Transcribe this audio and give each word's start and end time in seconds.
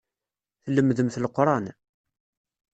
Tlemdemt 0.63 1.15
Leqran. 1.23 1.65